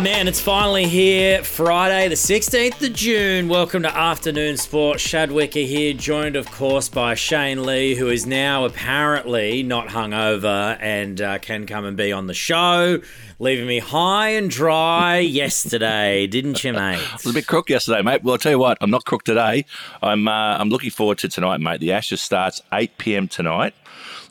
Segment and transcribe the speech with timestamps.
[0.00, 1.44] Oh man, it's finally here.
[1.44, 3.50] Friday, the 16th of June.
[3.50, 4.98] Welcome to Afternoon Sport.
[4.98, 10.78] Shad Wicka here, joined of course by Shane Lee, who is now apparently not hungover
[10.80, 13.02] and uh, can come and be on the show,
[13.38, 17.06] leaving me high and dry yesterday, didn't you, mate?
[17.06, 18.24] I was a bit crook yesterday, mate.
[18.24, 19.66] Well, I'll tell you what, I'm not crook today.
[20.00, 21.80] I'm uh, I'm looking forward to tonight, mate.
[21.80, 23.28] The Ashes starts 8 p.m.
[23.28, 23.74] tonight.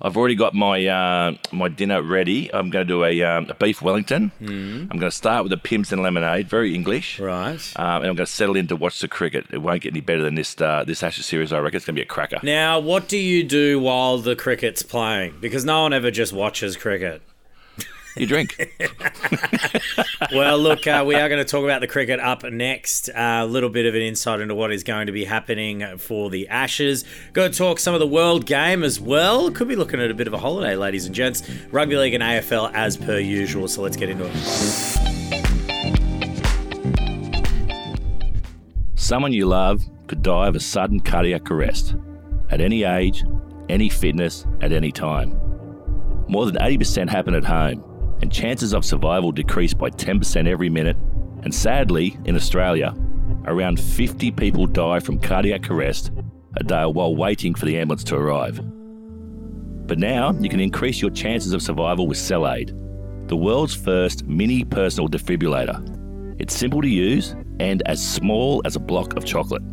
[0.02, 2.54] I've already got my uh, my dinner ready.
[2.54, 4.32] I'm going to do a, um, a beef Wellington.
[4.42, 4.82] Mm.
[4.92, 7.20] I'm going to start with a Pimm's and lemonade, very English.
[7.20, 7.60] Right.
[7.76, 9.46] Um, and I'm going to settle in to watch the cricket.
[9.52, 11.52] It won't get any better than this uh, this Ashes series.
[11.52, 12.40] I reckon it's going to be a cracker.
[12.44, 15.36] Now, what do you do while the cricket's playing?
[15.42, 17.22] Because no one ever just watches cricket.
[18.20, 18.74] You drink.
[20.34, 23.08] well, look, uh, we are going to talk about the cricket up next.
[23.08, 26.30] A uh, little bit of an insight into what is going to be happening for
[26.30, 27.06] the Ashes.
[27.32, 29.50] Going to talk some of the World Game as well.
[29.52, 31.50] Could be looking at a bit of a holiday, ladies and gents.
[31.72, 33.70] Rugby League and AFL as per usual.
[33.70, 34.36] So let's get into it.
[38.96, 41.96] Someone you love could die of a sudden cardiac arrest
[42.50, 43.24] at any age,
[43.70, 45.40] any fitness, at any time.
[46.28, 47.86] More than 80% happen at home
[48.22, 50.98] and chances of survival decrease by 10% every minute.
[51.44, 52.96] And sadly, in Australia,
[53.46, 56.12] around 50 people die from cardiac arrest
[56.58, 58.58] a day while waiting for the ambulance to arrive.
[59.88, 64.64] But now you can increase your chances of survival with CellAED, the world's first mini
[64.64, 66.36] personal defibrillator.
[66.40, 69.64] It's simple to use and as small as a block of chocolate.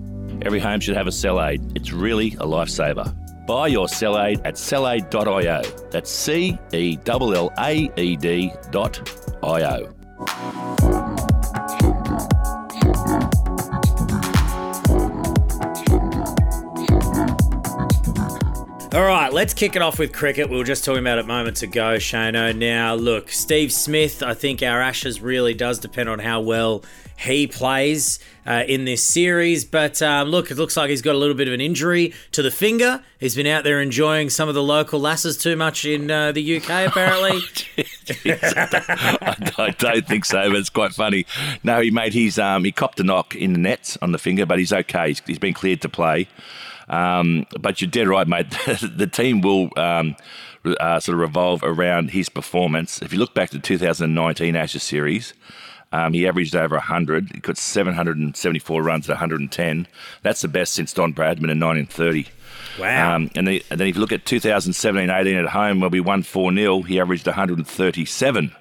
[0.42, 1.76] Every home should have a CellAED.
[1.76, 3.14] It's really a lifesaver.
[3.46, 5.62] Buy your CellAED at cellaed.io.
[5.90, 9.00] That's C E L L A E D dot
[9.42, 10.85] I-O.
[18.96, 20.48] All right, let's kick it off with cricket.
[20.48, 22.56] We were just talking about it moments ago, Shano.
[22.56, 26.82] Now, look, Steve Smith, I think our Ashes really does depend on how well
[27.18, 29.66] he plays uh, in this series.
[29.66, 32.40] But um, look, it looks like he's got a little bit of an injury to
[32.40, 33.04] the finger.
[33.20, 36.56] He's been out there enjoying some of the local lasses too much in uh, the
[36.56, 37.42] UK, apparently.
[38.24, 41.26] I, I, don't think so, but it's quite funny.
[41.62, 44.46] No, he made his um, he copped a knock in the nets on the finger,
[44.46, 45.08] but he's okay.
[45.08, 46.28] he's, he's been cleared to play.
[46.88, 48.50] Um, but you're dead right, mate.
[48.66, 50.16] the team will um,
[50.64, 53.02] uh, sort of revolve around his performance.
[53.02, 55.34] If you look back to the 2019 Ashes series,
[55.92, 57.30] um, he averaged over 100.
[57.34, 59.86] He got 774 runs at 110.
[60.22, 62.26] That's the best since Don Bradman in 1930.
[62.78, 63.16] Wow.
[63.16, 66.00] Um, and, then, and, then, if you look at 2017 18 at home, where we
[66.00, 68.52] won 4 0, he averaged 137.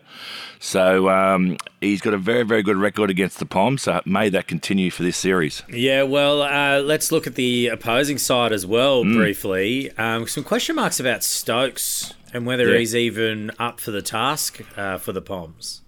[0.65, 3.83] So um, he's got a very, very good record against the Poms.
[3.83, 5.61] So may that continue for this series.
[5.69, 9.13] Yeah, well, uh, let's look at the opposing side as well mm.
[9.13, 9.91] briefly.
[9.91, 12.79] Um, some question marks about Stokes and whether yeah.
[12.79, 15.81] he's even up for the task uh, for the Poms.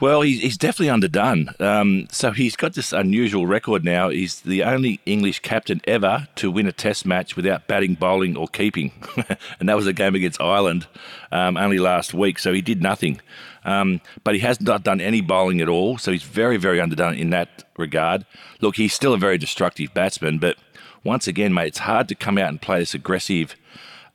[0.00, 1.50] Well, he's definitely underdone.
[1.60, 4.08] Um, so he's got this unusual record now.
[4.08, 8.48] He's the only English captain ever to win a Test match without batting, bowling, or
[8.48, 8.92] keeping,
[9.60, 10.86] and that was a game against Ireland
[11.30, 12.38] um, only last week.
[12.38, 13.20] So he did nothing,
[13.64, 15.96] um, but he has not done any bowling at all.
[15.96, 18.26] So he's very, very underdone in that regard.
[18.60, 20.56] Look, he's still a very destructive batsman, but
[21.04, 23.54] once again, mate, it's hard to come out and play this aggressive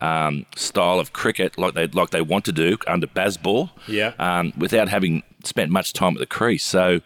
[0.02, 3.70] um, style of cricket like they like they want to do under Bazball.
[3.88, 4.14] Yeah.
[4.20, 6.64] Um, without having spent much time at the crease.
[6.64, 7.02] So.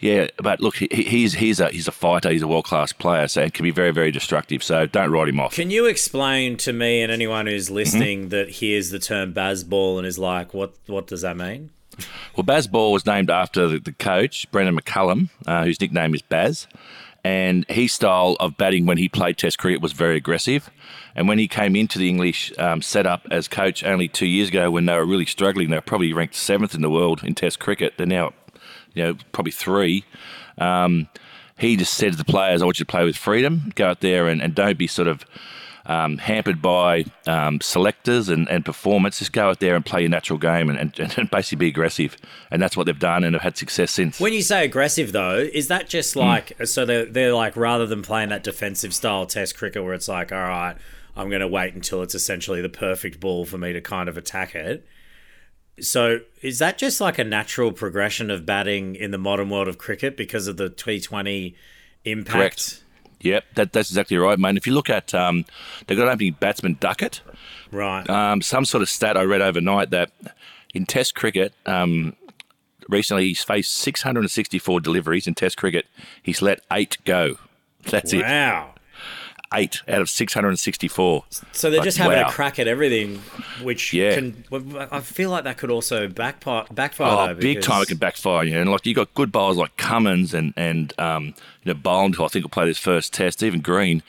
[0.00, 2.28] Yeah, but look, he, he's he's a he's a fighter.
[2.28, 4.64] He's a world class player, so it can be very very destructive.
[4.64, 5.54] So don't write him off.
[5.54, 7.74] Can you explain to me and anyone who's mm-hmm.
[7.76, 8.28] listening mm-hmm.
[8.30, 11.70] that hears the term Bazball and is like, what what does that mean?
[12.36, 16.66] Well, Bazball was named after the, the coach Brendon McCullum, uh, whose nickname is Baz,
[17.22, 20.68] and his style of batting when he played Test cricket was very aggressive.
[21.14, 24.70] And when he came into the English um, setup as coach only two years ago,
[24.70, 27.58] when they were really struggling, they were probably ranked seventh in the world in Test
[27.58, 27.94] cricket.
[27.96, 28.32] They're now,
[28.94, 30.04] you know, probably three.
[30.58, 31.08] Um,
[31.58, 33.72] he just said to the players, "I want you to play with freedom.
[33.74, 35.24] Go out there and, and don't be sort of."
[35.86, 39.18] um, hampered by um, selectors and, and performance.
[39.18, 42.16] Just go out there and play your natural game and, and, and, basically be aggressive.
[42.50, 44.20] And that's what they've done and have had success since.
[44.20, 46.20] When you say aggressive, though, is that just hmm.
[46.20, 46.68] like, mm.
[46.68, 50.32] so they're, they're like, rather than playing that defensive style test cricket where it's like,
[50.32, 50.76] all right,
[51.16, 54.16] I'm going to wait until it's essentially the perfect ball for me to kind of
[54.16, 54.86] attack it.
[55.80, 59.78] So is that just like a natural progression of batting in the modern world of
[59.78, 61.54] cricket because of the T20
[62.04, 62.32] impact?
[62.32, 62.82] Correct.
[63.20, 64.56] Yep, that, that's exactly right, mate.
[64.56, 65.44] If you look at, um,
[65.86, 67.20] they've got an opening batsman Duckett.
[67.70, 68.08] Right.
[68.10, 70.10] Um, some sort of stat I read overnight that
[70.74, 72.16] in Test cricket, um,
[72.88, 75.86] recently he's faced 664 deliveries in Test cricket.
[76.22, 77.36] He's let eight go.
[77.84, 78.18] That's wow.
[78.18, 78.22] it.
[78.22, 78.71] Wow.
[79.54, 81.24] Eight out of 664.
[81.52, 82.28] So they're Like, just having wow.
[82.28, 83.18] a crack at everything,
[83.62, 84.14] which Yeah.
[84.14, 84.44] can.
[84.90, 86.64] I feel like that could also backfire.
[86.70, 87.08] Backfire.
[87.10, 87.82] Oh, though, big because- time!
[87.82, 88.58] It can backfire you.
[88.58, 91.26] And like you got good bowlers like Cummins and and um,
[91.64, 93.42] you know Boland, who I think will play this first test.
[93.42, 94.02] Even Green,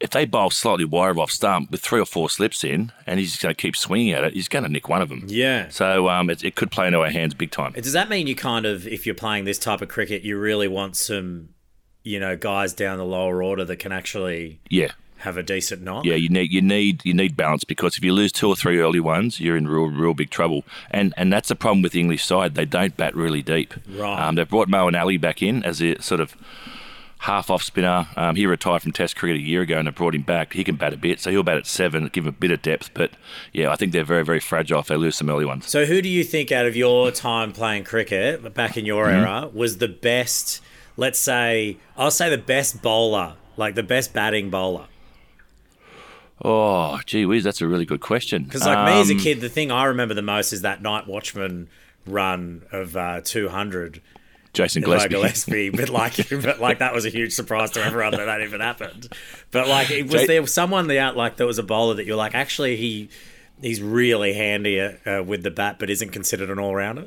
[0.00, 3.30] if they bowl slightly wide off stump with three or four slips in, and he's
[3.32, 5.24] just going to keep swinging at it, he's going to nick one of them.
[5.28, 5.68] Yeah.
[5.70, 7.72] So um, it, it could play into our hands big time.
[7.72, 10.68] Does that mean you kind of, if you're playing this type of cricket, you really
[10.68, 11.50] want some,
[12.04, 14.92] you know, guys down the lower order that can actually Yeah.
[15.18, 16.04] have a decent knock?
[16.04, 18.78] Yeah, you need you need you need balance because if you lose two or three
[18.78, 20.64] early ones, you're in real real big trouble.
[20.90, 23.72] And and that's the problem with the English side; they don't bat really deep.
[23.88, 24.20] Right.
[24.22, 26.36] Um, they've brought Moeen Ali back in as a sort of
[27.20, 28.06] half off spinner.
[28.18, 30.52] Um, he retired from Test cricket a year ago, and they brought him back.
[30.52, 32.60] He can bat a bit, so he'll bat at seven, give him a bit of
[32.60, 32.90] depth.
[32.92, 33.12] But
[33.54, 35.70] yeah, I think they're very very fragile if they lose some early ones.
[35.70, 39.24] So, who do you think out of your time playing cricket back in your Mm-hmm.
[39.26, 40.60] era was the best?
[40.96, 44.86] Let's say, I'll say the best bowler, like the best batting bowler.
[46.44, 48.44] Oh, gee whiz, that's a really good question.
[48.44, 50.82] Because, like me as a Um, kid, the thing I remember the most is that
[50.82, 51.68] night watchman
[52.06, 54.02] run of uh, 200
[54.52, 55.08] Jason Gillespie.
[55.08, 58.60] Gillespie, but like, but like that was a huge surprise to everyone that that even
[58.60, 59.08] happened.
[59.52, 62.04] But like, it was Ja- there someone the out like there was a bowler that
[62.06, 63.08] you're like, actually he
[63.62, 67.06] he's really handy uh, with the bat, but isn't considered an all rounder.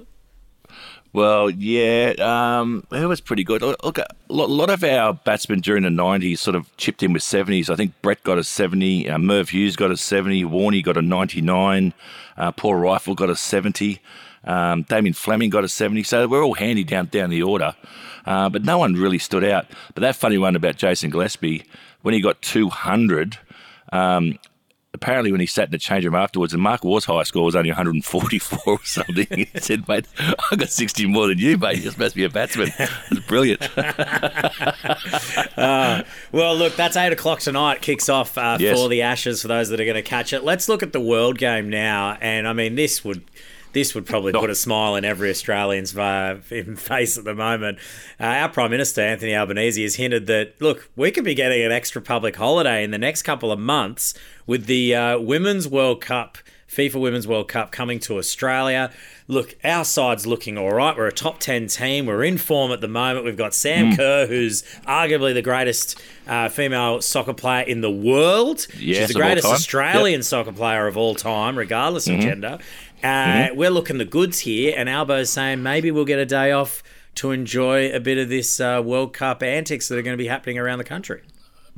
[1.17, 3.63] Well, yeah, um, it was pretty good.
[3.63, 7.71] Look, a lot, of our batsmen during the 90s sort of chipped in with 70s.
[7.71, 11.01] I think Brett got a 70, uh, Merv Hughes got a 70, Warney got a
[11.01, 11.95] 99,
[12.37, 13.99] uh, Paul Reiffel got a 70,
[14.43, 16.03] um, Damien Fleming got a 70.
[16.03, 17.73] So we're all handy down down the order,
[18.27, 19.65] uh, but no one really stood out.
[19.95, 21.65] But that funny one about Jason Gillespie,
[22.03, 23.39] when he got 200,
[23.91, 24.37] um,
[25.01, 27.55] apparently when he sat in the change room afterwards, and Mark Waugh's high score was
[27.55, 29.27] only 144 or something.
[29.29, 30.05] He said, "Mate,
[30.51, 31.77] I got 60 more than you, mate.
[31.77, 32.71] You just must be a batsman."
[33.11, 33.67] It's brilliant.
[36.31, 37.81] Well, look, that's eight o'clock tonight.
[37.81, 38.77] Kicks off uh, Yes.
[38.77, 40.43] for the Ashes for those that are going to catch it.
[40.43, 43.23] Let's look at the World Game now, and I mean this would.
[43.73, 47.77] This would probably put a smile in every Australian's face at the moment.
[48.19, 51.71] Uh, our Prime Minister, Anthony Albanese, has hinted that, look, we could be getting an
[51.71, 54.13] extra public holiday in the next couple of months
[54.45, 56.37] with the uh, Women's World Cup,
[56.67, 58.91] FIFA Women's World Cup coming to Australia.
[59.29, 60.95] Look, our side's looking all right.
[60.95, 62.05] We're a top 10 team.
[62.05, 63.25] We're in form at the moment.
[63.25, 68.67] We've got Sam Kerr, who's arguably the greatest uh, female soccer player in the world.
[68.77, 69.47] Yes, She's the greatest.
[69.47, 72.59] Australian soccer player of all time, regardless of gender.
[73.03, 76.83] Uh, We're looking the goods here, and Albo's saying maybe we'll get a day off
[77.15, 80.27] to enjoy a bit of this uh, World Cup antics that are going to be
[80.27, 81.21] happening around the country.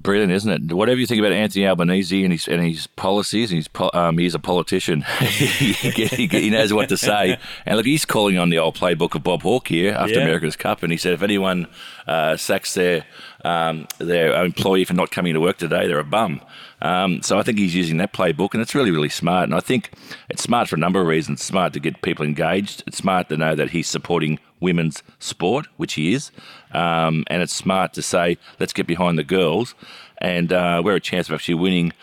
[0.02, 0.74] Brilliant, isn't it?
[0.74, 4.40] Whatever you think about Anthony Albanese and his and his policies, he's um, he's a
[4.40, 5.02] politician.
[5.20, 7.38] he, he, he knows what to say.
[7.66, 10.22] And look, he's calling on the old playbook of Bob Hawke here after Yeah.
[10.22, 11.68] America's Cup, and he said if anyone
[12.08, 13.06] uh, sacks their
[13.44, 16.42] um, their employee for not coming to work today, they're a bum.
[16.82, 19.44] Um, so I think he's using that playbook, and it's really really smart.
[19.46, 19.92] And I think
[20.30, 21.40] it's smart for a number of reasons.
[21.40, 22.84] It's smart to get people engaged.
[22.88, 26.32] It's smart to know that he's supporting women's sport, which he is,
[26.74, 29.76] um, and it's smart to say let's get behind the girls,
[30.18, 31.94] and uh, we're a chance of actually winning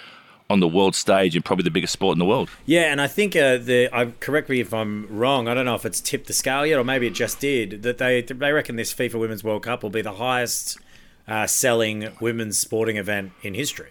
[0.48, 2.48] on the world stage and probably the biggest sport in the world.
[2.66, 5.48] Yeah, and I think uh, the I correct me if I'm wrong.
[5.48, 7.82] I don't know if it's tipped the scale yet, or maybe it just did.
[7.82, 10.78] That they they reckon this FIFA Women's World Cup will be the highest
[11.26, 13.90] uh, selling women's sporting event in history.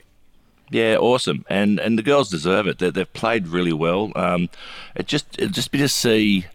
[0.69, 2.79] Yeah, awesome, and and the girls deserve it.
[2.79, 4.11] They, they've played really well.
[4.15, 4.49] Um,
[4.95, 6.45] it just it just be to see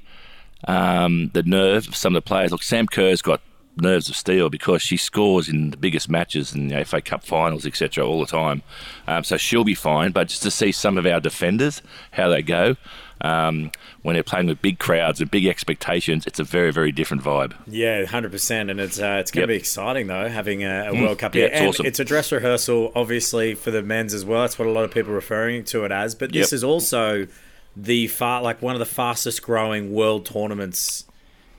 [0.69, 2.51] um, the nerve of some of the players.
[2.53, 3.41] Look, Sam Kerr's got
[3.77, 7.65] nerves of steel because she scores in the biggest matches and the FA Cup finals,
[7.65, 8.63] etc., all the time.
[9.07, 10.11] Um, so she'll be fine.
[10.13, 11.81] But just to see some of our defenders
[12.13, 12.77] how they go
[13.23, 13.71] um,
[14.03, 17.55] when they're playing with big crowds and big expectations, it's a very very different vibe.
[17.67, 19.59] Yeah, hundred percent, and it's uh, it's going to Yep.
[19.59, 21.87] be exciting though having a, a World Cup Yeah, here, it's and awesome.
[21.87, 24.43] it's a dress rehearsal, obviously for the men's as well.
[24.43, 26.15] That's what a lot of people are referring to it as.
[26.15, 26.57] But this Yep.
[26.57, 27.27] is also
[27.83, 31.05] the far like one of the fastest growing world tournaments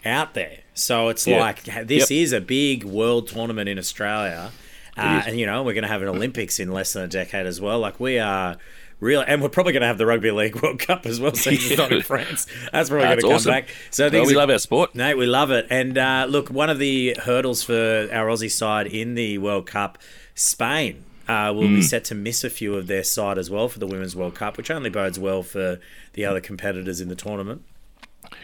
[0.06, 0.60] out there.
[0.74, 1.40] So it's Yeah.
[1.40, 2.18] like this Yep.
[2.24, 4.52] is a big world tournament in Australia,
[4.98, 7.46] uh, and you know we're going to have an Olympics in less than a decade
[7.46, 7.80] as well.
[7.80, 8.58] Like we are.
[9.00, 11.66] Really, and we're probably going to have the Rugby League World Cup as well, since
[11.72, 12.46] it's not in France.
[12.72, 13.52] That's probably going to come awesome.
[13.52, 13.70] back.
[13.90, 14.94] So Well, we love our sport.
[14.94, 15.66] Mate, we love it.
[15.72, 19.98] And uh, look, one of the hurdles for our Aussie side in the World Cup,
[20.36, 21.76] Spain, uh, will Hmm.
[21.76, 24.36] be set to miss a few of their side as well for the Women's World
[24.36, 25.80] Cup, which only bodes well for
[26.14, 27.64] the other competitors in the tournament.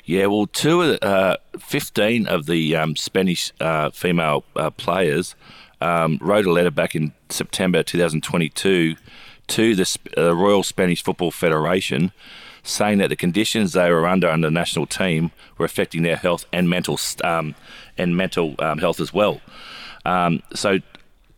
[0.05, 5.35] Yeah, well, two of the, uh, 15 of the um, Spanish uh, female uh, players
[5.81, 8.95] um, wrote a letter back in September 2022
[9.47, 12.11] to the uh, Royal Spanish Football Federation
[12.63, 16.45] saying that the conditions they were under under the national team were affecting their health
[16.51, 17.55] and mental um,
[17.97, 19.39] and mental um, health as well.
[20.05, 20.79] Um, so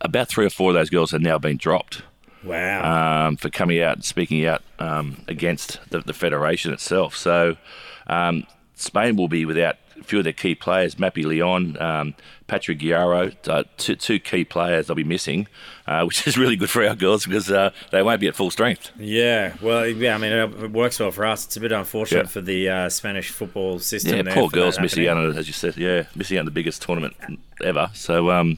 [0.00, 2.02] about three or four of those girls have now been dropped.
[2.42, 3.26] Wow.
[3.26, 7.14] um, for coming out and speaking out um, against the, the federation itself.
[7.14, 7.58] So
[8.06, 12.14] um, Spain will be without a few of their key players, Mapi León, um,
[12.46, 15.48] Patrick Guijarro, uh, two, two key players they'll be missing,
[15.86, 18.50] uh, which is really good for our girls because uh, they won't be at full
[18.50, 18.90] strength.
[18.98, 20.14] Yeah, well, yeah.
[20.14, 21.44] I mean, it it works well for us.
[21.44, 22.28] It's a bit unfortunate Yeah.
[22.30, 24.16] for the uh, Spanish football system.
[24.16, 25.76] Yeah, there poor girls missing out on it, as you said.
[25.76, 27.16] Yeah, missing out on the biggest tournament
[27.62, 27.90] ever.
[27.92, 28.56] So, um,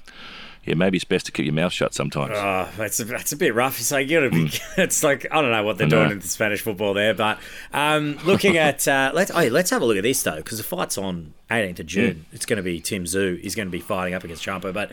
[0.65, 2.33] yeah, maybe it's best to keep your mouth shut sometimes.
[2.37, 3.79] Oh, that's a, that's a bit rough.
[3.81, 4.51] It's like you gotta be.
[4.83, 7.39] It's like I don't know what they're doing in the Spanish football there, but
[7.73, 10.65] um, looking at uh, let's oh, let's have a look at this though, because the
[10.65, 12.15] fight's on 18th of June.
[12.31, 12.35] Hmm.
[12.35, 13.41] It's going to be Tim Tszyu.
[13.41, 14.93] He's going to be fighting up against Champo, but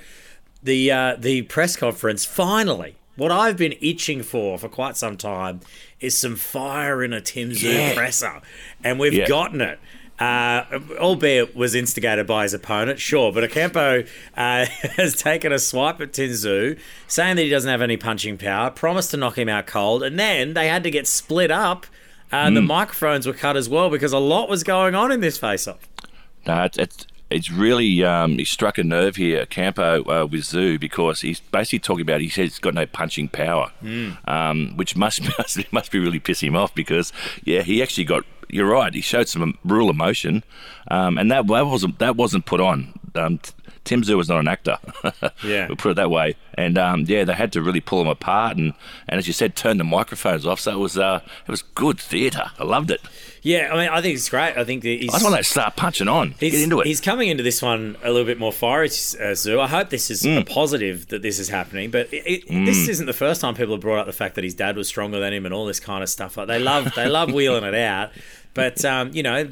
[0.64, 2.96] the uh, the press conference finally.
[3.16, 5.60] What I've been itching for for quite some time
[6.00, 7.94] is some fire in a Tim Tszyu Yeah.
[7.94, 8.42] presser,
[8.84, 9.28] and we've Yeah.
[9.28, 9.78] gotten it.
[10.20, 10.66] Uh,
[11.00, 14.04] albeit was instigated by his opponent, sure, but Ocampo
[14.36, 14.66] uh,
[14.98, 18.70] has taken a swipe at Tim Tszyu, saying that he doesn't have any punching power,
[18.70, 21.86] promised to knock him out cold, and then they had to get split up.
[22.34, 25.38] Uh, The microphones were cut as well because a lot was going on in this
[25.38, 25.80] face-off.
[26.46, 30.80] No, it's, it's it's really um, he struck a nerve here, Campo uh, with Tszyu,
[30.80, 33.72] because he's basically talking about he says he's got no punching power,
[34.26, 38.24] um, which must, must must be really piss him off because yeah, he actually got.
[38.52, 38.92] You're right.
[38.92, 40.44] He showed some real emotion,
[40.90, 42.94] um, and that, that wasn't that wasn't put on.
[43.86, 44.78] Tim Tszyu was not an actor.
[45.44, 45.68] Yeah.
[45.68, 46.36] we'll put it that way.
[46.56, 48.74] And um, yeah, they had to really pull him apart, and,
[49.08, 50.60] and as you said, turn the microphones off.
[50.60, 52.52] So it was uh, it was good theatre.
[52.60, 53.00] I loved it.
[53.42, 54.58] Yeah, I mean, I think it's great.
[54.58, 55.10] I think that he's.
[55.10, 56.32] I just want to start punching on.
[56.40, 56.88] He's, Get into it.
[56.88, 59.60] He's coming into this one a little bit more fiery, uh, Tszyu.
[59.62, 60.42] I hope this is Mm.
[60.42, 61.90] a positive that this is happening.
[61.90, 64.44] But it, it, this isn't the first time people have brought up the fact that
[64.44, 66.36] his dad was stronger than him and all this kind of stuff.
[66.36, 68.12] Like they love they love wheeling it out.
[68.54, 69.50] But um, you know,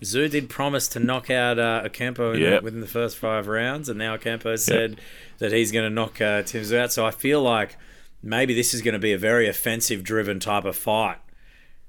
[0.00, 2.62] Tszyu did promise to knock out uh, Ocampo the- Yep.
[2.62, 5.00] within the first five rounds, and now Ocampo said
[5.38, 6.92] that he's going to knock uh, Tim Tszyu out.
[6.92, 7.76] So I feel like
[8.22, 11.18] maybe this is going to be a very offensive-driven type of fight.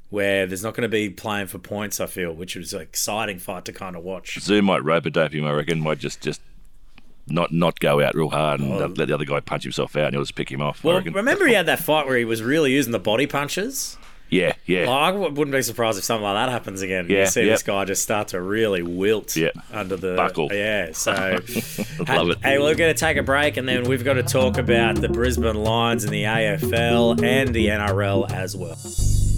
[0.10, 3.38] Where there's not going to be playing for points, I feel, which is an exciting
[3.38, 4.40] fight to kind of watch.
[4.40, 5.82] Tszyu might rope a dope him, I reckon.
[5.82, 6.42] Might just just
[7.28, 10.16] not not go out real hard and let the other guy punch himself out, and
[10.16, 10.84] he'll just pick him off.
[10.84, 14.00] Well, remember he had that fight where he was really using the body punches.
[14.30, 17.08] Yeah, yeah, Well, I w- wouldn't be surprised if something like that happens again.
[17.10, 17.56] you Yeah, see yep.
[17.56, 19.50] this guy just start to really wilt Yeah.
[19.74, 20.50] under the Buckle.
[20.52, 21.12] Yeah, so
[22.08, 22.38] Love it.
[22.44, 25.10] Hey, we're going to take a break, and then we've got to talk about the
[25.10, 28.78] Brisbane Lions in the AFL and the NRL as well.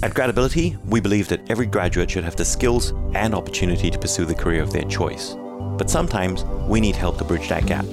[0.03, 4.25] At Gradability, we believe that every graduate should have the skills and opportunity to pursue
[4.25, 5.35] the career of their choice.
[5.77, 7.85] But sometimes we need help to bridge that gap.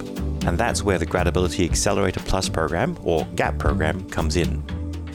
[0.46, 4.62] And that's where the Gradability Accelerator Plus program, or GAP program, comes in.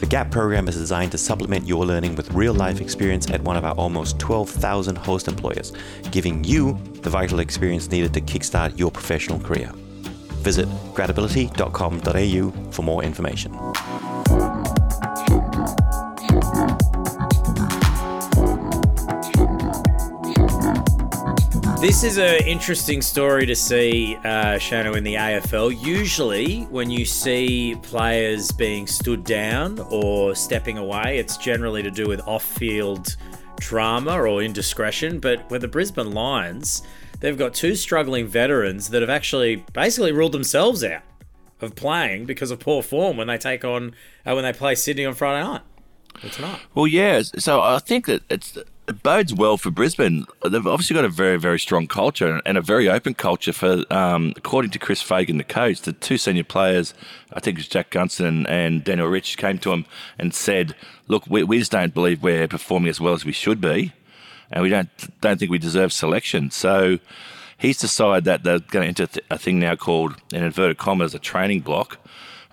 [0.04, 3.56] The GAP program is designed to supplement your learning with real life experience at one
[3.56, 5.72] of our almost 12,000 host employers,
[6.10, 9.72] giving you the vital experience needed to kickstart your professional career.
[10.42, 13.58] Visit gradability.com.au for more information.
[21.84, 25.70] This is an interesting story to see, uh, Shano, in the AFL.
[25.84, 32.08] Usually, when you see players being stood down or stepping away, it's generally to do
[32.08, 33.18] with off field
[33.60, 35.20] drama or indiscretion.
[35.20, 36.84] But with the Brisbane Lions,
[37.20, 41.02] they've got two struggling veterans that have actually basically ruled themselves out
[41.60, 45.04] of playing because of poor form when they take on, uh, when they play Sydney
[45.04, 45.60] on Friday night.
[46.74, 47.20] Well, yeah.
[47.36, 50.26] So I think that it's it bodes well for Brisbane.
[50.42, 53.52] They've obviously got a very very strong culture and a very open culture.
[53.52, 56.94] For um, according to Chris Fagan, the coach, the two senior players,
[57.32, 59.86] I think it was Jack Gunston and Daniel Rich, came to him
[60.18, 60.74] and said,
[61.08, 63.92] "Look, we, we just don't believe we're performing as well as we should be,
[64.50, 66.98] and we don't don't think we deserve selection." So.
[67.56, 71.20] He's decided that they're going to enter a thing now called, in inverted commas, a
[71.20, 71.98] training block,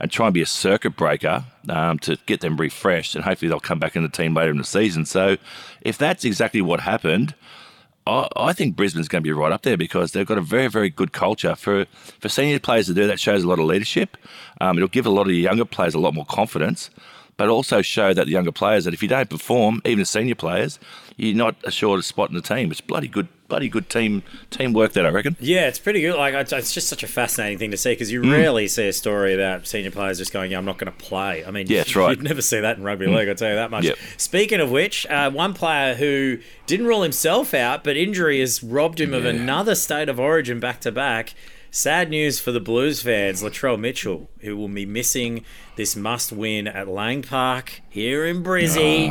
[0.01, 3.59] and try and be a circuit breaker um, to get them refreshed, and hopefully they'll
[3.59, 5.05] come back in the team later in the season.
[5.05, 5.37] So,
[5.81, 7.35] if that's exactly what happened,
[8.07, 10.67] I, I think Brisbane's going to be right up there because they've got a very,
[10.67, 11.85] very good culture for
[12.19, 13.19] for senior players to do that.
[13.19, 14.17] Shows a lot of leadership.
[14.59, 16.89] Um, it'll give a lot of younger players a lot more confidence,
[17.37, 20.35] but also show that the younger players that if you don't perform, even the senior
[20.35, 20.79] players,
[21.15, 22.71] you're not assured a spot in the team.
[22.71, 25.35] It's bloody good, bloody good team teamwork that I reckon.
[25.39, 26.15] Yeah, it's pretty good.
[26.15, 28.13] Like it's- just such a fascinating thing to see because Mm.
[28.13, 30.97] you rarely see a story about senior players just going, "Yeah, I'm not going to
[30.97, 32.11] play." I mean, Yeah, that's right.
[32.17, 33.27] You'd never see that in rugby league.
[33.27, 33.83] I'll tell you that much.
[33.83, 33.97] Yep.
[34.17, 39.01] Speaking of which, uh, one player who didn't rule himself out, but injury has robbed
[39.01, 41.33] him of another state of origin back to back.
[41.73, 45.45] Sad news for the Blues fans, Latrell Mitchell, who will be missing
[45.77, 49.07] this must-win at Lang Park here in Brizzy.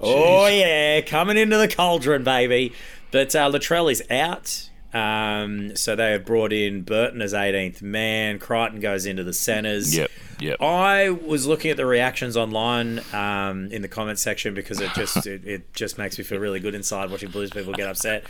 [0.00, 2.72] Oh, yeah, coming into the cauldron, baby.
[3.14, 4.70] But uh, Latrell is out.
[4.92, 8.40] Um, so they have brought in Burton as 18th man.
[8.40, 9.96] Crichton goes into the centres.
[9.96, 10.60] Yep, yep.
[10.60, 15.28] I was looking at the reactions online um, in the comment section because it just
[15.28, 18.24] it, it just makes me feel really good inside watching Blues people get upset.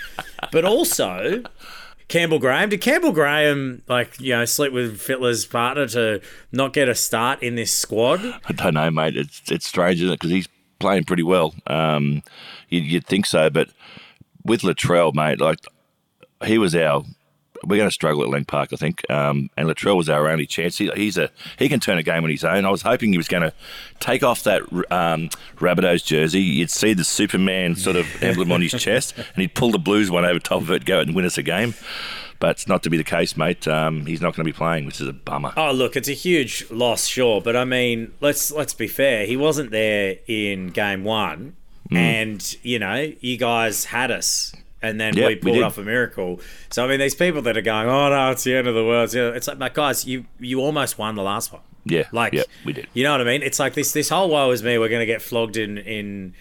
[0.52, 1.44] But also,
[2.08, 2.68] Campbell Graham.
[2.68, 6.20] Did Campbell Graham like you know sleep with Fittler's partner to
[6.52, 8.20] not get a start in this squad?
[8.22, 9.16] I don't know, mate.
[9.16, 10.20] It's it's strange, isn't it?
[10.20, 10.48] Because he's
[10.78, 11.54] playing pretty well.
[11.68, 12.22] Um,
[12.68, 13.70] you'd, you'd think so, but
[14.44, 15.60] with Latrell, mate, like
[16.44, 17.04] he was our.
[17.62, 19.08] We're going to struggle at Lang Park, I think.
[19.10, 20.76] Um, and Latrell was our only chance.
[20.76, 22.66] He, he's a he can turn a game on his own.
[22.66, 23.54] I was hoping he was going to
[24.00, 26.42] take off that um, Rabbitohs jersey.
[26.42, 30.10] You'd see the Superman sort of emblem on his chest, and he'd pull the Blues
[30.10, 31.72] one over top of it, go and win us a game.
[32.38, 33.66] But it's not to be the case, mate.
[33.66, 35.54] Um, he's not going to be playing, which is a bummer.
[35.56, 39.24] Oh, look, it's a huge loss, sure, but I mean, let's let's be fair.
[39.24, 41.56] He wasn't there in game one,
[41.94, 41.98] Hmm.
[41.98, 44.52] and you know, you guys had us.
[44.82, 45.62] And then Yep, we we pulled did.
[45.62, 46.40] off a miracle.
[46.70, 48.84] So I mean, these people that are going, "Oh no, it's the end of the
[48.84, 51.62] world." It's, it's like, my guys, you you almost won the last one.
[51.86, 52.88] Yeah, Like, yeah, we did.
[52.94, 53.42] You know what I mean?
[53.42, 54.76] It's like this this whole woe is me.
[54.78, 56.34] We're going to get flogged in in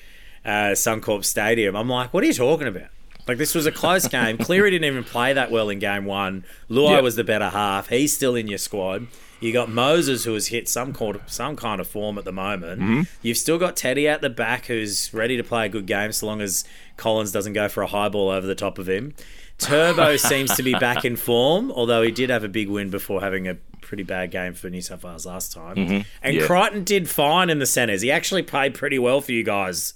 [0.45, 1.75] uh, Suncorp Stadium.
[1.75, 2.87] I'm like, what are you talking about?
[3.29, 4.37] Like this was a close game.
[4.47, 6.43] Cleary didn't even play that well in game one.
[6.69, 7.03] Luai Yep.
[7.03, 7.87] was the better half.
[7.89, 9.07] He's still in your squad.
[9.43, 12.31] You got Moses, who has hit some kind of, some kind of form at the
[12.31, 12.81] moment.
[12.81, 13.01] Mm-hmm.
[13.21, 16.25] You've still got Teddy at the back, who's ready to play a good game, so
[16.27, 16.63] long as
[16.97, 19.13] Collins doesn't go for a high ball over the top of him.
[19.57, 23.21] Turbo seems to be back in form, although he did have a big win before
[23.21, 25.77] having a pretty bad game for New South Wales last time.
[25.77, 26.29] And Mm-hmm.
[26.39, 26.47] Yeah.
[26.47, 28.01] Crichton did fine in the centres.
[28.01, 29.93] He actually played pretty well for you guys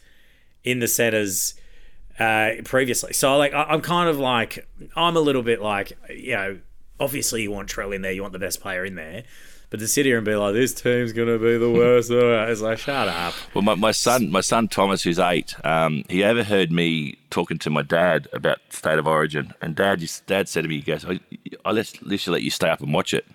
[0.63, 1.53] in the centres
[2.19, 3.13] uh, previously.
[3.13, 6.59] So like I, I'm kind of like I'm a little bit like you know
[6.99, 9.23] obviously you want Trell in there, you want the best player in there.
[9.69, 12.77] But to sit here and be like, this team's gonna be the worst, it's like,
[12.77, 13.33] shut up.
[13.53, 17.69] Well, my, my son, my son Thomas, who's eight, um, he overheard me talking to
[17.69, 21.03] my dad about State of Origin, and dad, just, dad said to me, he goes,
[21.03, 21.19] "I,
[21.65, 23.25] I let, you let you stay up and watch it."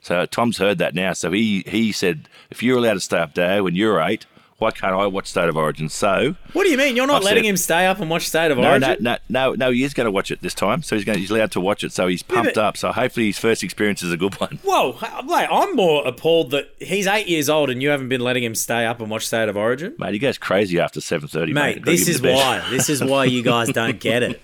[0.00, 1.14] So Tom's heard that now.
[1.14, 4.24] So he he said, "If you're allowed to stay up, Dad, when you're eight,
[4.58, 6.96] why can't I watch State of Origin?" So What do you mean?
[6.96, 8.96] You're not I've letting said- him stay up and watch State of no, Origin?
[9.00, 10.82] no, no, no, no, he is going to watch it this time.
[10.82, 11.92] So he's going, he's allowed to watch it.
[11.92, 12.76] So he's pumped but- up.
[12.76, 14.58] So hopefully his first experience is a good one.
[14.64, 14.92] Whoa,
[15.26, 18.54] mate, I'm more appalled that he's eight years old and you haven't been letting him
[18.54, 19.94] stay up and watch State of Origin.
[19.98, 21.52] Mate, he goes crazy after seven thirty.
[21.52, 22.64] Mate, this is why.
[22.70, 24.40] This is why you guys don't get it.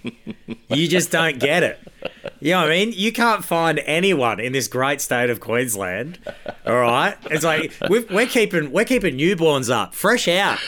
[0.69, 1.79] You just don't get it.
[2.43, 2.93] You know what I mean?
[2.97, 6.19] You can't find anyone in this great state of Queensland.
[6.67, 10.59] All right, it's like we've, we're keeping we're keeping newborns up, fresh out,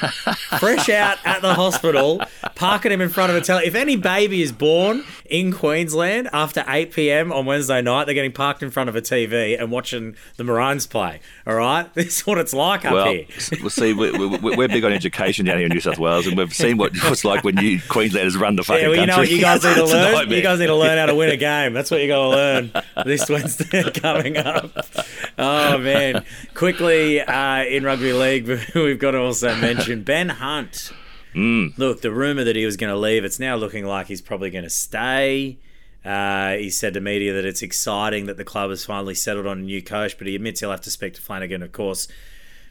[0.60, 2.22] fresh out at the hospital,
[2.54, 3.66] parking them in front of a tele.
[3.66, 5.02] If any baby is born
[5.34, 9.02] in Queensland after eight pm on Wednesday night, they're getting parked in front of a
[9.02, 11.18] TV and watching the Maroons play.
[11.44, 13.26] All right, this is what it's like up Well, here.
[13.60, 13.92] we'll see.
[13.92, 16.76] We're, we're, we're big on education down here in New South Wales, and we've seen
[16.76, 19.40] what it's like when you Queenslanders run the fucking Yeah, well, you know what you
[19.40, 20.30] guys need to learn?
[20.30, 21.72] You guys need to learn how to win a game.
[21.72, 22.72] That's what you got to learn
[23.04, 24.70] this Wednesday coming up.
[25.36, 26.24] Oh, man.
[26.54, 30.92] Quickly, uh, in rugby league, we've got to also mention Ben Hunt.
[31.34, 31.76] Mm.
[31.76, 34.50] Look, the rumour that he was going to leave, it's now looking like he's probably
[34.50, 35.58] going to stay.
[36.04, 39.58] Uh, he said to media that it's exciting that the club has finally settled on
[39.58, 42.08] a new coach, but he admits he'll have to speak to Flanagan, of course,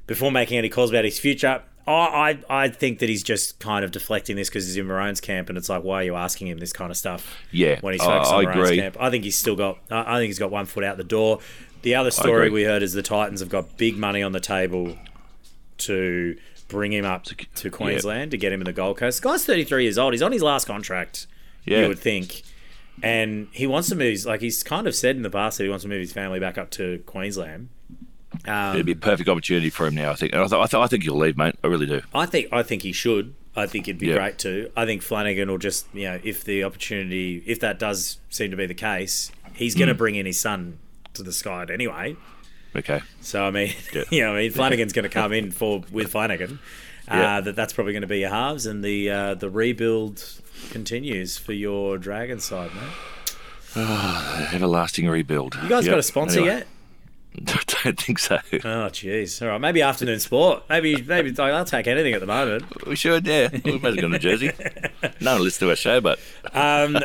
[0.06, 1.64] before making any calls about his future.
[1.86, 5.20] I, I, I think that he's just kind of deflecting this because he's in Maroon's
[5.20, 7.38] camp, and it's like, why are you asking him this kind of stuff?
[7.52, 8.78] Yeah, when he's focused on Maroon's agree.
[8.78, 9.80] camp, I think he's still got.
[9.90, 11.40] I think he's got one foot out the door.
[11.82, 14.98] The other story we heard is the Titans have got big money on the table
[15.80, 17.24] to bring him up
[17.56, 19.22] to Queensland to get him in the Gold Coast.
[19.22, 20.14] The guy's 33 years old.
[20.14, 21.28] He's on his last contract.
[21.66, 21.82] Yeah.
[21.82, 22.44] You would think.
[23.02, 24.24] And he wants to move.
[24.26, 26.40] Like he's kind of said in the past that he wants to move his family
[26.40, 27.70] back up to Queensland.
[28.46, 30.12] Um, It'd be a perfect opportunity for him now.
[30.12, 30.34] I think.
[30.34, 31.56] And I, th- I, th- I think he'll leave, mate.
[31.64, 32.02] I really do.
[32.14, 33.34] I think I think he should.
[33.56, 34.72] I think it'd be great too.
[34.76, 38.58] I think Flanagan will just you know if the opportunity if that does seem to
[38.58, 39.80] be the case, he's Mm.
[39.80, 40.80] going to bring in his son
[41.14, 42.16] to the side anyway.
[42.76, 43.02] Okay.
[43.22, 44.04] So I mean, Yeah.
[44.10, 46.60] you know, I mean, Flanagan's going to come in for with Flanagan.
[47.08, 47.42] Uh, Yeah.
[47.42, 50.24] That that's probably going to be your halves, and the uh, the rebuild
[50.72, 53.36] continues for your Dragon side, mate.
[54.54, 55.56] Everlasting rebuild.
[55.62, 55.92] You guys Yep.
[55.94, 56.56] got a sponsor Anyway.
[56.58, 56.68] yet?
[57.80, 58.40] I don't think so.
[58.54, 59.42] Oh, jeez.
[59.42, 60.64] All right, maybe afternoon sport.
[60.70, 62.86] Maybe maybe I'll take anything at the moment.
[62.86, 63.50] We should, yeah.
[63.64, 64.52] We might as well go to Jersey.
[65.22, 66.20] No one listens to our show, but
[66.54, 66.98] Um,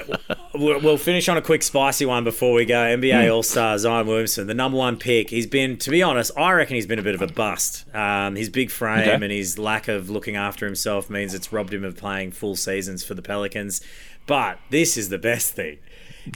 [0.54, 2.74] we'll we'll finish on a quick spicy one before we go.
[2.76, 5.31] NBA All Star Zion Williamson, the number one pick.
[5.31, 7.85] He's been, to be honest, I reckon he's been a bit of a bust.
[7.94, 9.12] Um, his big frame Okay.
[9.14, 13.04] and his lack of looking after himself means it's robbed him of playing full seasons
[13.04, 13.81] for the Pelicans.
[14.26, 15.78] But this is the best thing.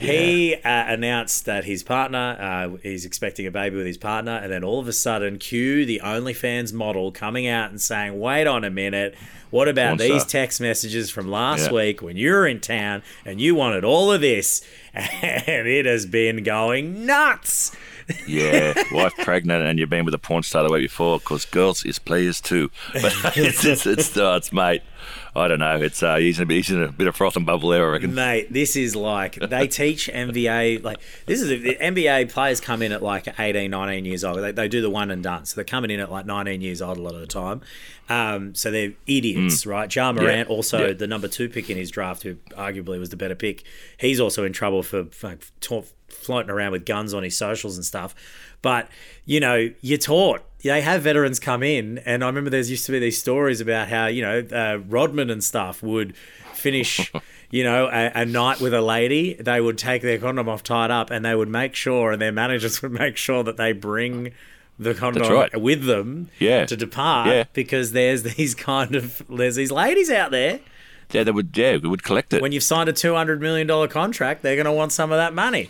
[0.01, 4.51] He uh, announced that his partner, uh, he's expecting a baby with his partner, and
[4.51, 8.63] then all of a sudden, cue the OnlyFans model coming out and saying, "Wait on
[8.63, 9.15] a minute."
[9.53, 11.73] What about these text messages from last Yeah.
[11.73, 14.61] week when you were in town and you wanted all of this?
[14.95, 17.71] And it has been going nuts.
[18.27, 21.85] Yeah, wife pregnant and you've been with a porn star the week before because girls
[21.85, 22.69] is players too.
[22.93, 24.81] But it's, it's, it's, oh, it's mate.
[25.35, 25.77] I don't know.
[25.77, 27.87] It's uh, he's in a bit, he's in a bit of froth and bubble there,
[27.87, 28.13] I reckon.
[28.13, 32.91] Mate, this is like they teach NBA like this is the NBA players come in
[32.91, 34.37] at like 18, 19 years old.
[34.37, 36.81] They, they do the one and done, so they're coming in at like nineteen years
[36.83, 37.61] old a lot of the time.
[38.09, 39.93] Um, so they're idiots, right?
[39.95, 40.93] Ja Morant, also Yeah.
[40.93, 43.63] the number two pick in his draft, who arguably was the better pick.
[43.97, 47.85] He's also in trouble for like, ta- floating around with guns on his socials and
[47.85, 48.13] stuff.
[48.61, 48.87] But
[49.25, 50.41] you know, you're taught.
[50.63, 53.89] They have veterans come in, and I remember there used to be these stories about
[53.89, 56.15] how you know uh, Rodman and stuff would
[56.53, 57.11] finish.
[57.53, 60.89] You know, a, a night with a lady, they would take their condom off tied
[60.89, 64.31] up, and they would make sure, and their managers would make sure that they bring
[64.79, 65.59] the condom right.
[65.59, 66.65] with them Yeah.
[66.65, 67.43] to depart Yeah.
[67.53, 70.59] because there's these kind of there's these ladies out there.
[71.11, 71.55] Yeah, they would.
[71.55, 72.41] Yeah, we would collect it.
[72.41, 75.17] When you've signed a two hundred million dollar contract, they're going to want some of
[75.17, 75.69] that money.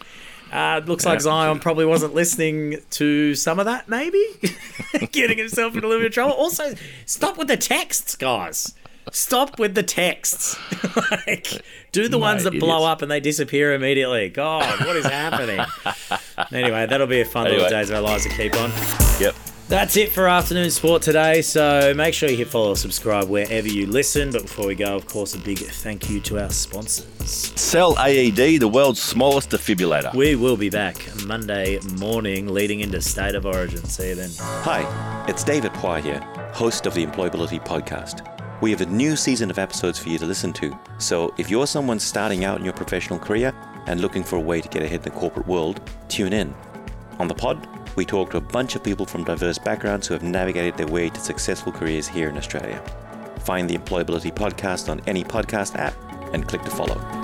[0.52, 4.24] Uh, it looks like Zion probably wasn't listening to some of that, maybe
[5.12, 6.34] getting himself in a little bit of trouble.
[6.34, 6.76] Also,
[7.08, 8.76] stop with the texts, guys.
[9.12, 10.58] Stop with the texts.
[11.12, 11.62] like,
[11.92, 14.30] do the ones that blow up and they disappear immediately.
[14.30, 15.60] God, what is happening?
[16.52, 18.72] anyway, that'll be a fun little days of our lives to keep on.
[19.20, 19.36] yep.
[19.70, 21.42] That's it for afternoon sport today.
[21.42, 24.32] So make sure you hit follow or subscribe wherever you listen.
[24.32, 27.06] But before we go, of course, a big thank you to our sponsors.
[27.60, 30.13] Cell AED, the world's smallest defibrillator.
[30.13, 33.84] We will be back Monday morning leading into State of Origin.
[33.86, 34.30] See you then.
[34.38, 36.20] Hi, it's David Poir here,
[36.54, 38.42] host of the Employability Podcast.
[38.63, 41.67] We have a new season of episodes for you to listen to, so if you're
[41.67, 43.54] someone starting out in your professional career
[43.88, 46.56] and looking for a way to get ahead in the corporate world, tune in.
[47.19, 50.23] On the pod, we talk to a bunch of people from diverse backgrounds who have
[50.23, 52.82] navigated their way to successful careers here in Australia.
[53.39, 55.93] Find the Employability Podcast on any podcast app
[56.34, 57.23] and click to follow.